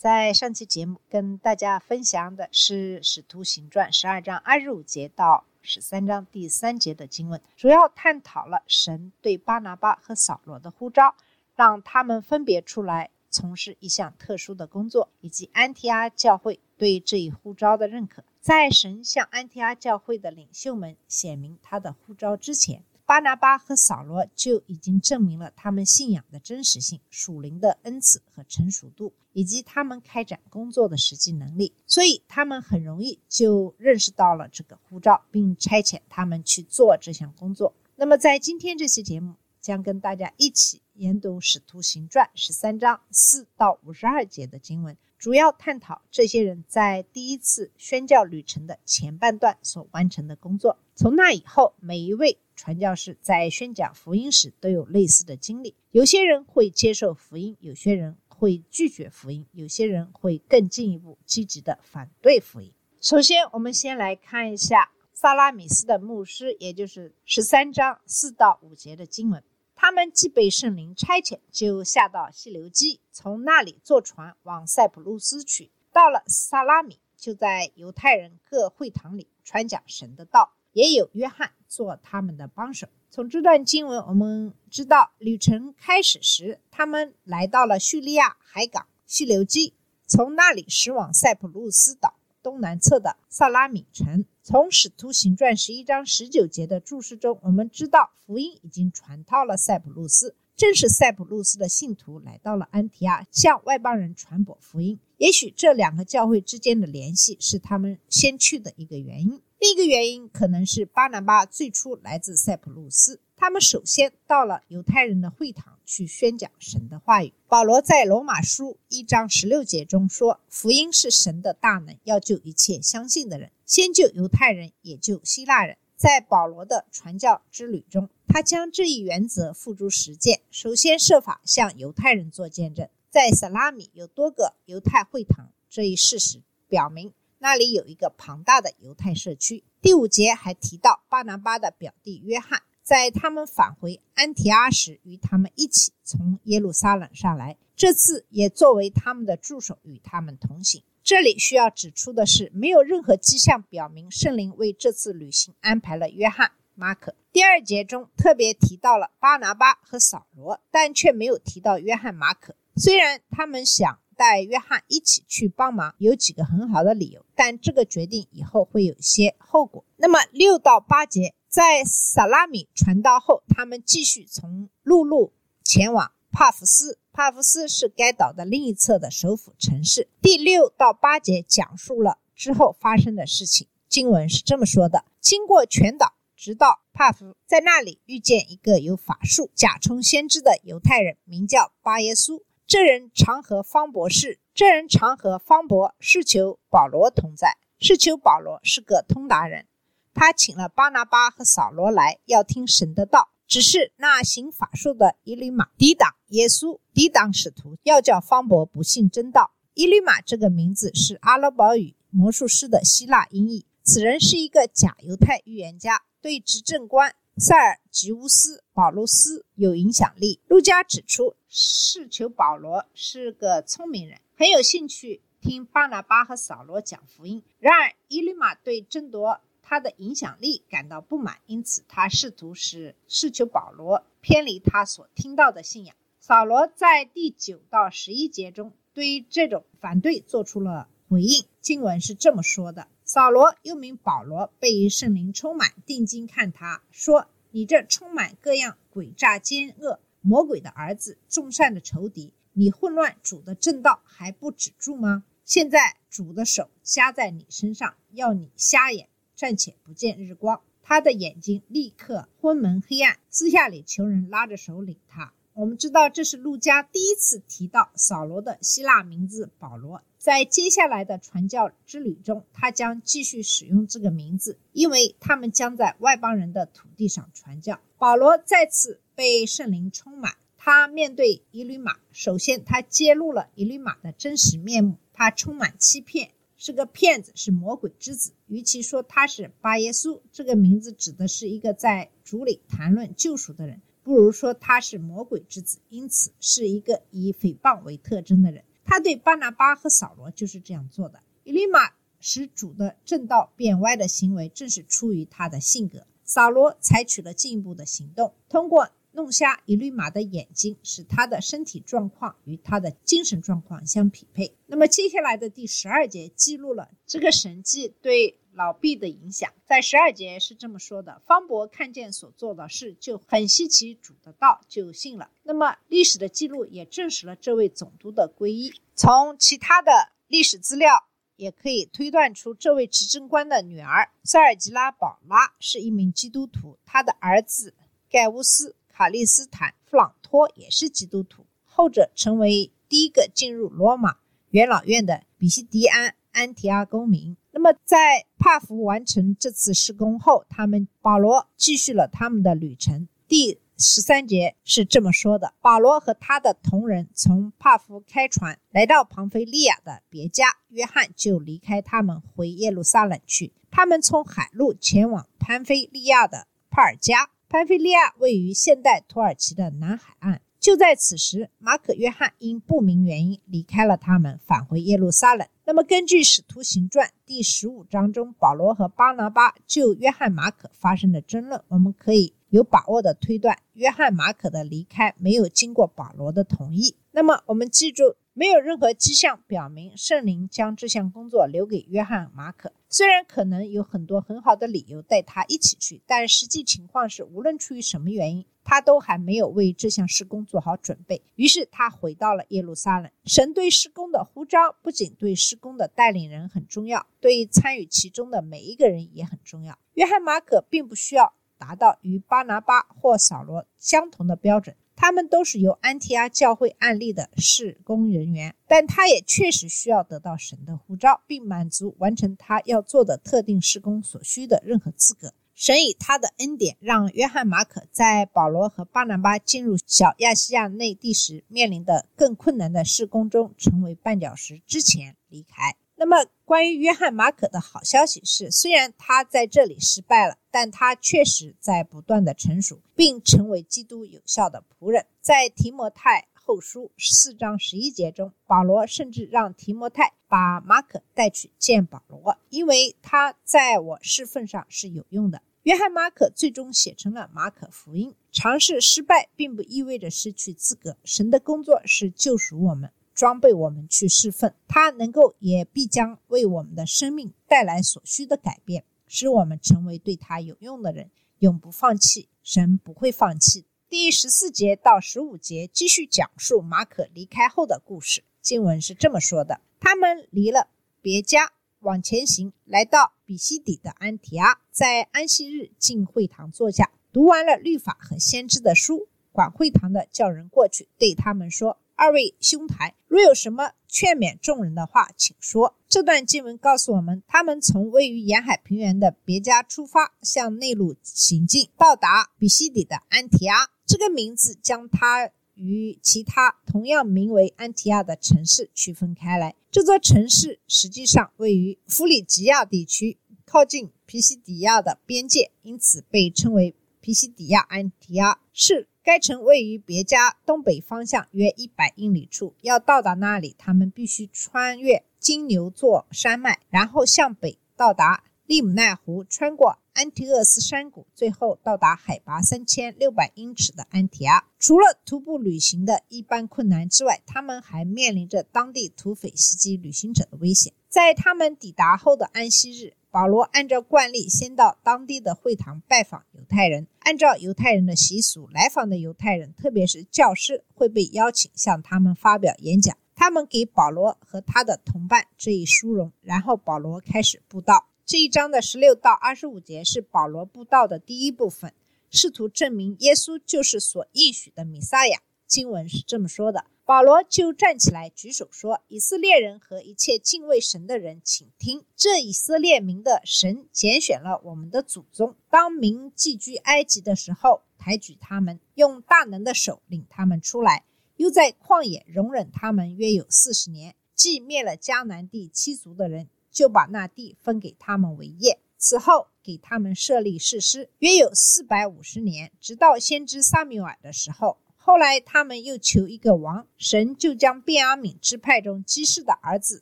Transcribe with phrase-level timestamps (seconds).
[0.00, 11.14] 在上期节目跟大家分享的是《使徒行传》十二章二十五节到十三章第三节的经文，主要探讨了神对巴拿巴和扫罗的呼召，
[11.54, 18.24] 让他们分别出来从事一项特殊的工作，以及安提阿教会对这一呼召的认可。
[18.40, 31.74] 在神向安提阿教会的领袖们显明他的呼召之前，巴拿巴和扫罗就已经证明了他们信仰的真实性、属灵的恩赐和成熟度，以及他们开展工作的实际能力。
[31.88, 37.74] 所以，他们很容易就认识到了这个护照，并差遣他们去做这项工作。
[37.96, 50.78] 那么，在今天这期节目，将跟大家一起研读《使徒行传》十三章四到五十二节的经文，主要探讨这些人在第一次宣教旅程的前半段所完成的工作。
[50.94, 55.74] 从那以后，每一位传教士在宣讲福音时都有类似的经历。
[55.92, 62.70] 有些人会接受福音，有些人会拒绝福音，有些人会更进一步积极的反对福音。
[63.00, 69.42] 首先，我们先来看一下萨拉米斯的牧师，也就是十三章四到五节的经文。
[69.74, 75.70] 他们既被圣灵差遣，就下到西流基，从那里坐船往塞浦路斯去。
[75.90, 82.88] 到了萨拉米，就在犹太人各会堂里传讲神的道，也有约翰做他们的帮手。
[83.10, 89.74] 从这段经文，我们知道旅程开始时，他们来到了叙利亚海港西流基，
[90.06, 94.24] 从那里驶往塞浦路斯岛东南侧的萨拉米城。
[94.42, 104.98] 从《使徒行传》十一章十九节的注释中，我们知道福音已经传到了塞浦路斯，正是塞浦路斯的信徒来到了安提阿，向外邦人传播福音。
[105.18, 109.40] 也许这两个教会之间的联系是他们先去的一个原因。
[109.60, 117.34] 另一个原因可能是巴拿巴最初来自塞浦路斯，他们首先到了犹太人的会堂去宣讲神的话语。
[117.46, 130.40] 保罗在罗马书一章十六节中说：“福音是神的大能，要救一切相信的人，先救犹太人，也救希腊人。”在保罗的传教之旅中，他将这一原则付诸实践。
[130.50, 137.12] 首先设法向犹太人做见证，在萨拉米有多个犹太会堂，这一事实表明。
[137.42, 139.64] 那里有一个庞大的犹太社区。
[139.80, 150.82] 第五节还提到巴拿巴的表弟约翰，在他们返回安提阿时，与他们一起从耶路撒冷上来，这次也作为他们的助手与他们同行。
[151.02, 157.14] 这里需要指出的是，没有任何迹象表明圣灵为这次旅行安排了约翰、马可。
[157.32, 162.54] 第二节中特别提到了巴拿巴和扫罗，但却没有提到约翰、马可。
[162.76, 163.98] 虽然他们想。
[164.20, 169.82] 带约翰一起去帮忙，有几个很好的理由，但这个决定以后会有些后果。
[169.96, 175.32] 那么六到八节，在萨拉米传道后，他们继续从陆路
[175.64, 176.98] 前往帕福斯。
[177.12, 180.10] 帕福斯是该岛的另一侧的首府城市。
[180.20, 183.68] 第六到八节讲述了之后发生的事情。
[183.88, 192.42] 经文是这么说的：经过全岛，直到帕福，在那里遇见一个有法术、假充先知的犹太人，名叫巴耶稣。
[192.70, 199.66] 这人常和方博士，这人常和方博是求保罗同在，是求保罗是个通达人。
[200.14, 203.30] 他请了巴拿巴和扫罗来，要听神的道。
[203.48, 209.50] 只是那行法术的伊律玛抵挡耶稣，抵挡使徒，要叫方博不信真道。
[209.74, 213.66] 伊律玛这个名字是阿拉伯语魔术师的希腊音译。
[213.82, 220.40] 此人是一个假犹太预言家，对执政官塞尔吉乌斯·保罗斯有影响力。
[220.48, 221.34] 路加指出。
[221.52, 227.42] 是求保罗是个聪明人，很有兴趣听巴拿巴和扫罗讲福音。
[227.58, 235.96] 然而，伊律玛对争夺他的影响力感到不满，因此他试图使是求保罗偏离他所听到的信仰。
[236.20, 241.44] 扫罗在第九到十一节中对于这种反对做出了回应。
[241.60, 255.24] 经文是这么说的：扫罗又名保罗，被圣灵充满，定睛看他说：“你这充满各样诡诈奸恶。”魔鬼的儿子，众善的仇敌，你混乱主的正道还不止住吗？
[255.44, 260.60] 现在主的手加在你身上，要你瞎眼，暂且不见日光。
[260.80, 265.32] 他的眼睛立刻昏蒙黑暗，私下里求人拉着手领他。
[265.60, 270.00] 我们知道这是路加第一次提到扫罗的希腊名字保罗。
[270.16, 277.78] 在接下来的传教之旅中，他将继续使用这个名字，因为他们将在外邦人的土地上传教。
[277.98, 288.32] 保罗再次被圣灵充满，他面对以吕马，首先他揭露了以吕马的真实面目，他充满欺骗，是个骗子，是魔鬼之子。
[288.46, 298.64] 与其说他是巴耶稣，这个名字指的是一个在主里谈论救赎的人，不如说他是魔鬼之子，因此是一个以诽谤为特征的人。
[298.84, 301.20] 他对巴拿巴和扫罗就是这样做的。
[301.44, 306.06] 以利马使主的正道变歪的行为，正是出于他的性格。
[306.24, 314.54] 扫罗采取了进一步的行动，通过弄瞎以利马的眼睛，使他的身体状况与他的精神状况相匹配。
[314.66, 319.50] 那么接下来的第十二节记录了这个神迹对老毕的影响。
[319.64, 325.30] 在十二节是这么说的：方伯看见所做的事，就很稀奇主的道，就信了。
[325.44, 328.74] 那么历史的记录也证实了这位总督的皈依。
[328.94, 337.72] 从其他的历史资料也可以推断出，这位执政官的女儿塞尔吉拉·宝拉是一名基督徒，他的儿子
[338.10, 344.18] 盖乌斯·卡利斯坦·弗朗托也是基督徒，后者成为第一个进入罗马
[344.50, 347.38] 元老院的比西迪安安提阿公民。
[347.52, 353.08] 那么，在帕福完成这次施工后，他们保罗继续了他们的旅程。
[353.26, 363.52] 第十三节是这么说的：保罗和他的同人从帕福开船来到庞菲利亚的别家，约翰就离开他们回耶路撒冷去。
[363.70, 367.30] 他们从海路前往潘菲利亚的帕尔加。
[367.48, 370.40] 潘菲利亚位于现代土耳其的南海岸。
[370.60, 375.48] 就在此时，马可·约翰因不明原因离开了他们，返回耶路撒冷。
[375.70, 386.96] 那么，根据《使徒行传》第十五章中保罗和巴拿巴就约翰·马可发生的争论，我们可以有把握的推断，约翰·马可的离开没有经过保罗的同意。
[387.12, 392.72] 那么，我们记住，没有任何迹象表明圣灵将这项工作留给约翰·马可。
[392.88, 398.44] 虽然可能有很多很好的理由带他一起去，但实际情况是，无论出于什么原因。
[398.70, 403.10] 他都还没有为这项施工做好准备，于是他回到了耶路撒冷。
[403.24, 409.76] 神对施工的呼召，不仅对施工的带领人很重要，对参与其中的每一个人也很重要。
[409.94, 425.34] 约翰·马可并不需要达到与巴拿巴或扫罗相同的标准，他们都是由安提阿教会案例的施工人员，但他也确实需要得到神的呼召，并满足完成他要做的特定施工所需的任何资格。
[425.60, 435.76] 神以他的恩典，让约翰·马可在保罗和巴拿巴进入小亚细亚内地时面临的更困难的施工中成为绊脚石之前离开。
[435.96, 445.04] 那么，关于约翰·马可的好消息是，虽然他在这里失败了，但他确实在不断的成熟，并成为基督有效的仆人。
[445.20, 450.14] 在提摩太后书四章十一节中，保罗甚至让提摩太。
[450.30, 455.42] 把马可带去见保罗，因为他在我侍奉上是有用的。
[455.64, 458.14] 约翰·马可最终写成了马可福音。
[458.32, 460.96] 尝试失败并不意味着失去资格。
[461.04, 464.54] 神的工作是救赎我们，装备我们去侍奉。
[464.66, 471.10] 他能够也必将为我们的生命带来所需的改变，使我们成为对他有用的人，
[471.40, 472.28] 永不放弃。
[472.42, 473.66] 神不会放弃。
[473.88, 478.24] 第十四节到十五节继续讲述马可离开后的故事。
[478.40, 479.60] 经文是这么说的。
[479.78, 480.68] 他们离了
[481.02, 489.08] 别家，往前行，来到比西底的安提阿，在安息日进会堂坐下，读完了律法和先知的书。
[489.32, 503.70] 管会堂的叫人过去，对他们说：“二位兄台，若有什么劝勉众人的话，请说。”这段经文告诉我们，他们从位于沿海平原的别家出发，向内陆行进，到达比西底的安提阿。
[503.86, 505.30] 这个名字将他。
[505.60, 509.54] 与其他同样名为安提亚的城市区分开来。
[509.70, 518.88] 这座城市实际上位于弗里吉亚地区，靠近皮西底亚的边界，因此被称为皮西底亚安提亚是。
[519.02, 522.54] 该城位于别家东北方向约一百英里处。
[522.60, 529.78] 要到达那里，他们必须穿越金牛座山脉，然后向北到达利姆奈湖，穿过。
[529.92, 534.44] 安提厄斯山谷，最后到达海拔三千六百英尺的安提阿。
[534.58, 540.72] 除了徒步旅行的一般困难之外，他们还面临着当地土匪袭击旅行者的危险。
[540.88, 546.86] 在他们抵达后的安息日，保罗按照惯例先到当地的会堂拜访犹太人。
[547.00, 552.96] 按照犹太人的习俗，来访的犹太人，特别是教师，会被邀请向他们发表演讲。
[553.14, 557.86] 他们给保罗和他的同伴致以殊荣，然后保罗开始布道。
[558.10, 561.72] 这一章的十六到二十五节是保罗布道的第一部分，
[562.10, 565.20] 试图证明耶稣就是所应许的弥撒亚。
[565.46, 571.84] 经文是这么说的：保罗就站起来举手说：“以色列人和一切敬畏神的人，请听！
[571.94, 580.82] 这以色列民的神拣选了我们的祖宗，当民寄居埃及的时候，抬举他们，用大能的手领他们出来，
[581.14, 583.94] 又在旷野容忍他们约有四十年。
[584.16, 586.28] 既灭了迦南地七族的人，
[586.60, 588.58] 就把那地分给他们为业。
[588.76, 594.58] 此后给他们设立士师，约有四百五十年，直到先知撒米尔的时候。
[594.76, 599.80] 后来他们又求一个王，神就将便雅悯支派中基士的儿子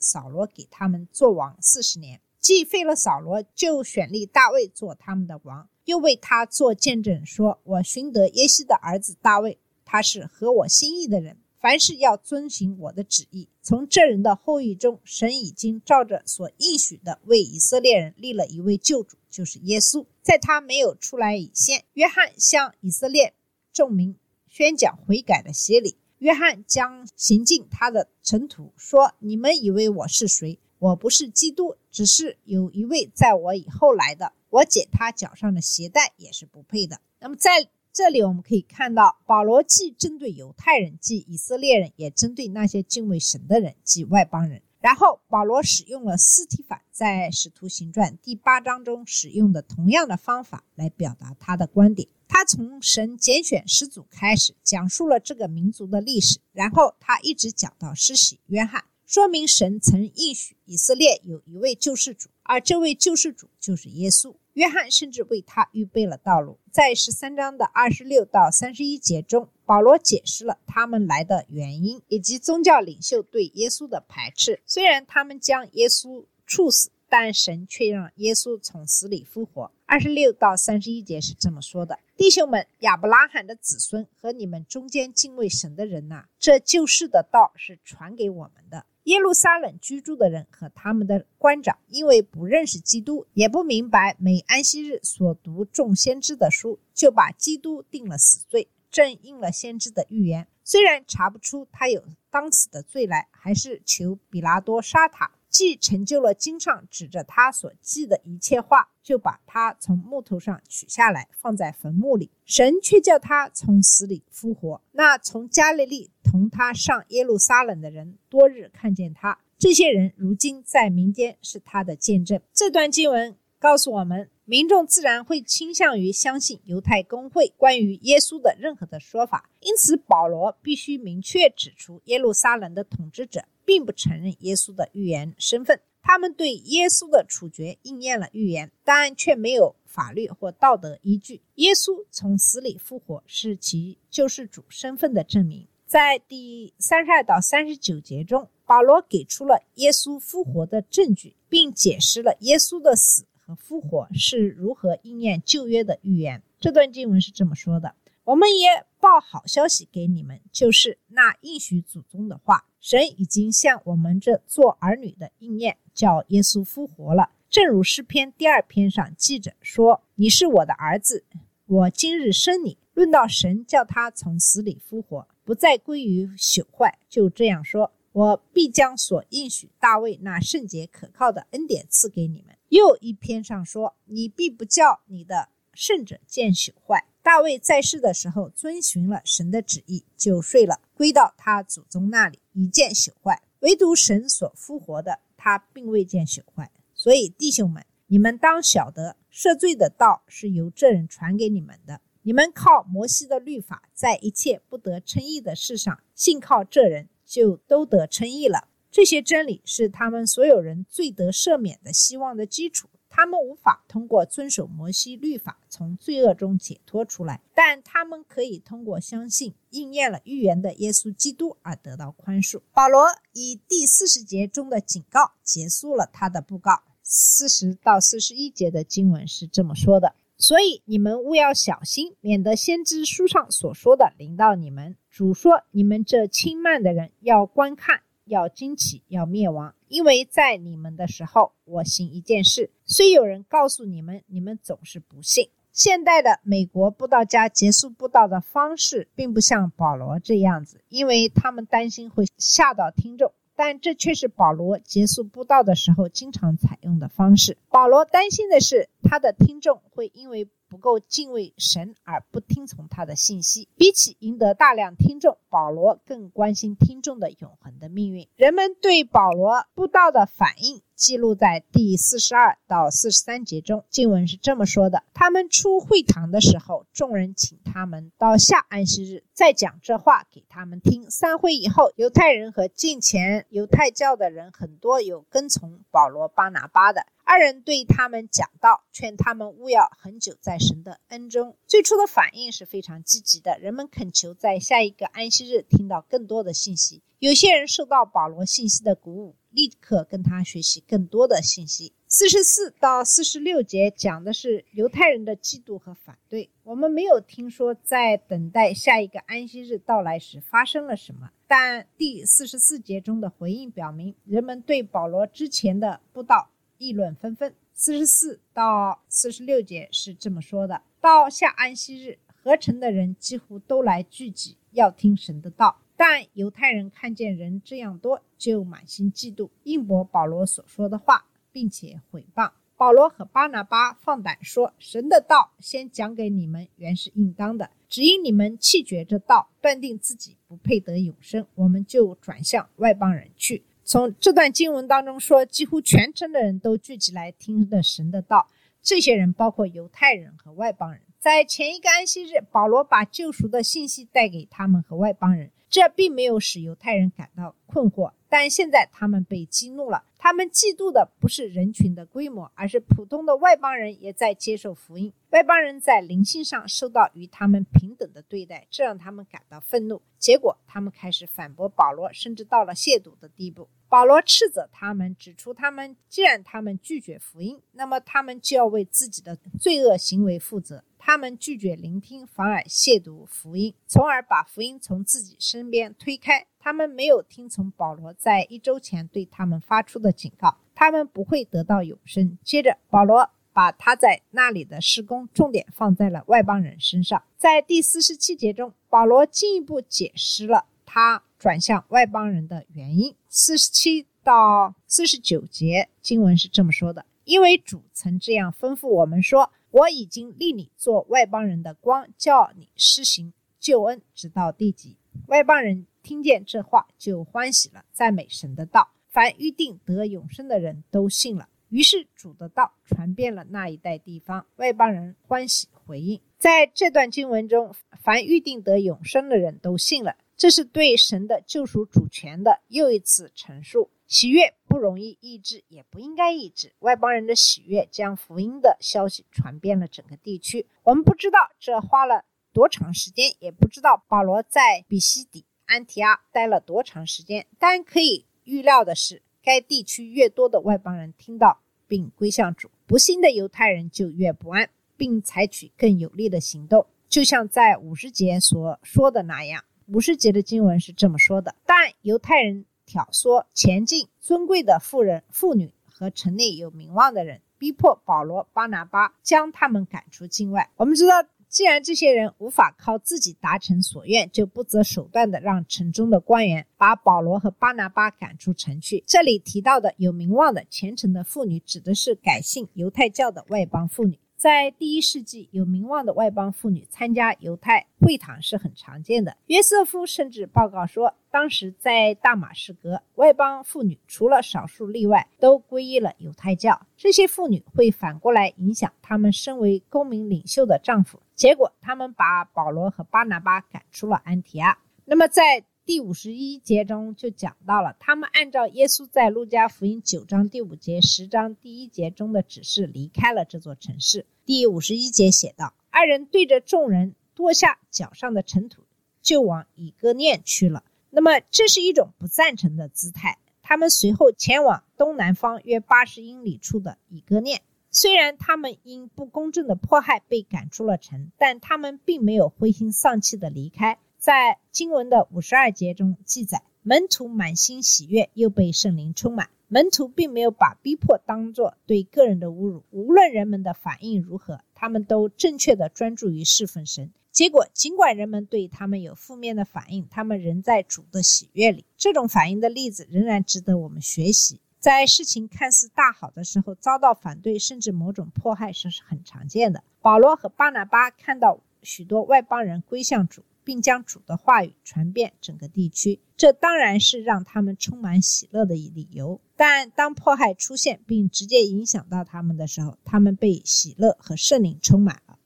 [0.01, 2.21] 扫罗给他们做王四十年。
[2.39, 13.47] 既废了扫罗，就选立大卫做他们的王，又为他做见证，说：“我寻得耶西的儿子大卫，他是合我心意的人，凡事要遵循我的旨意。
[13.61, 20.07] 从这人的后裔中，神已经照着所应许的，为以色列人立了一位救主，就是耶稣。
[20.23, 23.35] 在他没有出来以前，约翰向以色列
[23.71, 24.17] 证明。”
[24.49, 30.59] 宣讲悔改的洗礼，约翰将行进他的尘土，说：“你们以为我是谁？
[30.79, 44.63] 我不是基督，只是有一位在我以后来的，我解他脚上的鞋带也是不配的。”那么在这里我们可以看到，保罗既针对犹太人，即以色列人，也针对那些敬畏神的人，即外邦人。
[44.79, 52.09] 然后保罗使用了斯提法在《使徒行传》第八章中使用的同样的方法来表达他的观点。
[52.29, 64.37] 他从神拣选始祖开始，讲述了这个民族的历史，然后他一直讲到施洗约翰，说明神曾应许以色列有一位救世主，而这位救世主就是耶稣。
[64.53, 66.59] 约翰甚至为他预备了道路。
[66.71, 74.61] 在十三章的二十六到三十一节中，保罗解释了他们来的原因，以及宗教领袖对耶稣的排斥。
[74.67, 76.91] 虽然他们将耶稣处死。
[77.11, 79.73] 但神却让耶稣从死里复活。
[79.87, 88.85] 二十六到三十一节是这么说的：“弟兄们，亚伯拉罕的子孙和你们中间敬畏神的人呐，这救世的道是传给我们的。
[89.09, 100.47] 耶路撒冷居住的人和他们的官长，因为不认识基督，也不明白每安息日所读众先知的书，就把基督定了死罪，正应了先知的预言。
[100.63, 112.31] 虽然查不出他有当死的罪来，还是求比拉多杀他。”既成就了经上指着他所记的一切话，就把他从木头上取下来，放在坟墓里。
[112.45, 114.83] 神却叫他从死里复活。
[114.93, 119.39] 那从加利利同他上耶路撒冷的人，多日看见他。
[119.57, 122.41] 这些人如今在民间是他的见证。
[122.53, 133.45] 这段经文告诉我们，民众自然会倾向于相信犹太公会关于耶稣的任何的说法，因此保罗必须明确指出耶路撒冷的统治者。
[133.69, 141.43] 并不承认耶稣的预言身份，他们对耶稣的处决应验了预言，但却没有法律或道德依据。
[141.57, 145.67] 耶稣从死里复活是其救世主身份的证明。
[145.89, 156.43] 在第三十二到三十九节中，保罗给出了耶稣复活的证据，并解释了耶稣的死和复活是如何应验旧约的预言。
[156.61, 167.31] 这段经文是这么说的：“我们也报好消息给你们，就是那应许祖宗的话。”神已经向我们这做儿女的应验，叫耶稣复活了。
[167.49, 171.25] 正如诗篇第二篇上记着说：“你是我的儿子，
[171.65, 192.41] 我今日生你。”论到神叫他从死里复活，不再归于朽坏，就这样说：“我必将所应许大卫那圣洁可靠的恩典赐给你们。”又一篇上说：“你必不叫你的圣者见朽坏。”大卫在世的时候遵循了神的旨意，就睡了，归到他祖宗那里。
[192.53, 196.69] 一见朽坏，唯独神所复活的，他并未见朽坏。
[196.95, 202.01] 所以弟兄们，你们当晓得，赦罪的道是由这人传给你们的。
[202.23, 208.69] 你们靠摩西的律法，在一切不得称义的事上，信靠这人，就都得称义了。
[208.91, 212.89] 这些真理是他们所有人最得赦免的希望的基础。
[213.11, 222.61] 他们无法通过遵守摩西律法从罪恶中解脱出来，但他们可以通过相信应验了预言的耶稣基督而得到宽恕。
[222.73, 226.83] 保罗以第四十节中的警告结束了他的布告。
[227.03, 234.97] 四十到四十一节的经文是这么说的：“所以你们务要小心，免得先知书上所说的临到你们。
[235.11, 245.49] 主说：你们这轻慢的人要观看。”要惊奇，要灭亡，因为在你们的时候，我行一件事，虽有人告诉你们，你们总是不信。
[245.73, 253.33] 现代的美国布道家结束布道的方式，并不像保罗这样子，因为他们担心会吓到听众。
[253.57, 257.59] 但这却是保罗结束布道的时候经常采用的方式。
[257.71, 263.69] 保罗担心的是他的听众会因为不够敬畏神而不听从他的信息。
[263.77, 268.29] 比起赢得大量听众，保罗更关心听众的永恒的命运。
[268.37, 273.85] 人们对保罗布道的反应记录在第四十二到四十三节中。
[273.89, 281.11] 经文是这么说的：他们出会堂的时候，众人请他们到下安息日再讲这话给他们听。
[281.11, 287.07] 散会以后，犹太人和近前犹太教的人很多有跟从保罗、巴拿巴的。
[287.31, 291.55] 二人对他们讲道，劝他们勿要很久在神的恩中。
[291.67, 297.03] 最初的反应是非常积极的，人们恳求在下一个安息日听到更多的信息。
[297.19, 301.93] 有些人受到保罗信息的鼓舞，立刻跟他学习更多的信息。
[302.07, 306.49] 四十四到四十六节讲的是犹太人的嫉妒和反对。
[306.65, 316.49] 我们没有听说在等待下一个安息日到来时发生了什么，但第四十四节中的回应表明，人们对保罗之前的布道。
[316.79, 317.55] 议论纷纷。
[317.75, 325.81] 四十四到四十六节是这么说的：到下安息日，合成的人几乎都来聚集，要听神的道。
[325.97, 333.93] 但犹太人看见人这样多，就满心嫉妒，应驳保罗所说的话，并且毁谤保罗和巴拿巴。
[333.95, 337.71] 放胆说，神的道先讲给你们，原是应当的。
[337.89, 343.65] 只因你们弃绝这道，断定自己不配得永生，我们就转向外邦人去。
[343.89, 348.47] 从这段经文当中说，几乎全城的人都聚集来听的神的道。
[348.83, 351.01] 这些人包括犹太人和外邦人。
[351.19, 358.13] 在前一个安息日，保罗把救赎的信息带给他们和外邦人，这并没有使犹太人感到困惑。
[358.29, 360.05] 但现在他们被激怒了。
[360.19, 365.11] 他们嫉妒的不是人群的规模，而是普通的外邦人也在接受福音。
[365.31, 370.03] 外邦人在灵性上受到与他们平等的对待，这让他们感到愤怒。
[370.19, 373.67] 结果，他们开始反驳保罗，甚至到了亵渎的地步。
[373.89, 380.85] 保罗斥责他们，指出他们既然他们拒绝福音，那么他们就要为自己的罪恶行为负责。
[380.99, 386.47] 他们拒绝聆听，反而亵渎福音，从而把福音从自己身边推开。
[386.59, 392.37] 他们没有听从保罗在一周前对他们发出的警告，他们不会得到永生。
[392.45, 397.23] 接着，保罗把他在那里的施工重点放在了外邦人身上。
[397.39, 403.15] 在第四十七节中，保罗进一步解释了他转向外邦人的原因。
[403.29, 414.97] 四十七到四十九节经文是这么说的：“因为主曾这样吩咐我们说。”我已经立你做外邦人的光，叫你施行救恩，直到地极。
[415.27, 418.89] 外邦人听见这话就欢喜了，赞美神的道。
[419.09, 421.51] 凡预定得永生的人都信了。
[421.69, 426.19] 于是主的道传遍了那一带地方，外邦人欢喜回应。
[426.39, 433.91] 在这段经文中，凡预定得永生的人都信了，这是对神的救赎主权的又一次陈述。
[434.07, 436.73] 喜悦不容易抑制，也不应该抑制。
[436.79, 440.65] 外邦人的喜悦将福音的消息传遍了整个地区。
[440.85, 447.45] 我们不知道这花了多长时间，也不知道保罗在比西底、安提阿待了多长时间。
[447.59, 456.87] 但可以预料的是，该地区越多的外邦人听到并归向主，不信的犹太人就越不安，并采取更有力的行动。
[457.09, 462.65] 就像在五十节所说的那样，五十节的经文是这么说的：但犹太人。
[462.91, 470.71] 挑唆前进尊贵的妇人、妇女和城内有名望的人，逼迫保罗、巴拿巴将他们赶出境外。
[470.77, 479.05] 我们知道，既然这些人无法靠自己达成所愿，就不择手段的让城中的官员把保罗和巴拿巴赶出城去。
[479.07, 484.19] 这里提到的有名望的虔诚的妇女，指的是改信犹太教的外邦妇女。
[484.39, 489.37] 在第一世纪，有名望的外邦妇女参加犹太会堂是很常见的。
[489.49, 496.81] 约瑟夫甚至报告说，当时在大马士革，外邦妇女除了少数例外，都皈依了犹太教。
[496.97, 504.79] 这些妇女会反过来影响他们身为公民领袖的丈夫，结果他们把保罗和巴拿巴赶出了安提阿。
[505.05, 514.27] 那么在第五十一节中就讲到了，他们按照耶稣在路加福音九章第五节、十章第一节中的指示离开了这座城市。
[514.45, 518.83] 第五十一节写道：“二人对着众人脱下脚上的尘土，
[519.23, 523.39] 就往以哥念去了。”那么这是一种不赞成的姿态。
[523.63, 527.63] 他们随后前往东南方约八十英里处的以哥念。
[527.91, 533.99] 虽然他们因不公正的迫害被赶出了城，但他们并没有灰心丧气的离开。
[534.19, 539.49] 在经文的五十二节中记载，门徒满心喜悦，又被圣灵充满。
[539.69, 547.13] 门徒并没有把逼迫当作对个人的侮辱，无论人们的反应如何，他们都正确的专注于侍奉神。
[547.31, 551.85] 结果，尽管人们对他们有负面的反应，他们仍在主的喜悦里。
[551.97, 554.61] 这种反应的例子仍然值得我们学习。
[554.81, 559.85] 在事情看似大好的时候，遭到反对甚至某种迫害是很常见的。
[560.01, 569.39] 保罗和巴拿巴看到许多外邦人归向主，并将主的话语传遍整个地区，这当然是让他们充满喜乐的理由。
[569.57, 575.39] 但当迫害出现并直接影响到他们的时候，他们被喜乐和圣灵充满了。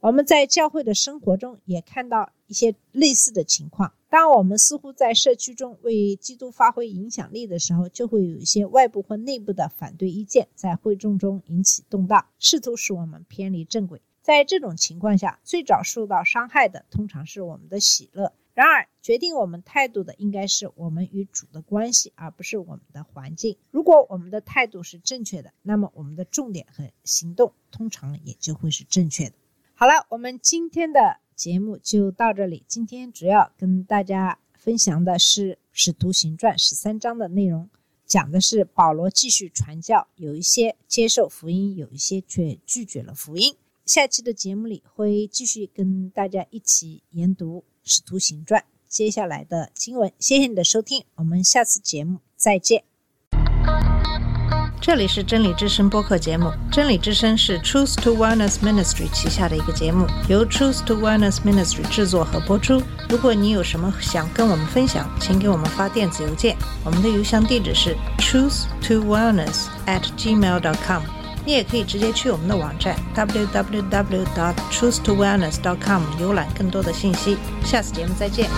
[0.00, 3.94] 我们在教会的生活中也看到一些类似的情况。
[4.10, 14.02] 当我们似乎在社区中为基督发挥影响力的时候，就会有一些外部或内部的反对意见在会众中引起动荡，试图使我们偏离正轨。
[14.22, 18.32] 在这种情况下，最早受到伤害的通常是我们的喜乐。
[18.54, 23.56] 然而，决定我们态度的应该是我们与主的关系，而不是我们的环境。
[23.70, 29.34] 如果我们的态度是正确的，那么我们的重点和行动通常也就会是正确的。
[29.74, 32.62] 好了，我们今天的节目就到这里。
[32.68, 37.70] 今天主要跟大家分享的是《使徒行传》十三章的内容，
[38.04, 43.56] 讲的是保罗继续传教，有一些接受福音，有一些却拒绝了福音。
[43.84, 50.12] 下期的节目里会继续跟大家一起研读《使徒行传》接下来的经文。
[50.20, 52.84] 谢谢你的收听，我们下次节目再见。
[54.80, 62.82] 这里是真理之声播客节目，真理之声是 Truth to Wellness Ministry 旗下的一个节目，由 Truth to Wellness Ministry 制作和播出。
[63.08, 71.02] 如果你有什么想跟我们分享，请给我们发电子邮件，我们的邮箱地址是 truth to wellness at gmail dot com。
[71.44, 77.36] 你也可以直接去我们的网站 www dot truth to wellness .com 浏览更多的信息。
[77.64, 78.48] 下次节目再见。